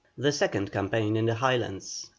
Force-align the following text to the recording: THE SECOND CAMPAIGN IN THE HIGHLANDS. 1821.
THE 0.17 0.31
SECOND 0.31 0.71
CAMPAIGN 0.71 1.15
IN 1.15 1.27
THE 1.27 1.35
HIGHLANDS. 1.35 2.07
1821. 2.09 2.09